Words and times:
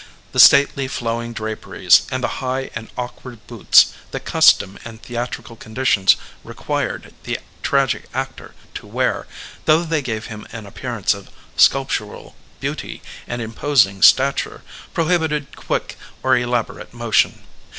The 0.31 0.39
stately, 0.39 0.87
flowing 0.87 1.31
draperies 1.31 2.07
and 2.11 2.23
the 2.23 2.41
high 2.41 2.71
and 2.73 2.89
awkward 2.97 3.45
boots 3.45 3.93
that 4.09 4.25
custom 4.25 4.79
and 4.83 4.99
theatrical 4.99 5.55
conditions 5.55 6.15
required 6.43 7.13
the 7.21 7.37
tragic 7.61 8.05
actor 8.11 8.55
to 8.73 8.87
wear, 8.87 9.27
though 9.65 9.83
they 9.83 10.01
gave 10.01 10.25
him 10.25 10.47
an 10.51 10.65
appearance 10.65 11.13
of 11.13 11.29
sculp 11.55 11.91
tural 11.91 12.33
beauty 12.59 13.03
and 13.27 13.43
imposing 13.43 14.01
stature, 14.01 14.63
prohibited 14.91 15.55
quick 15.55 15.97
or 16.23 16.35
elaborate 16.35 16.95
motion. 16.95 17.43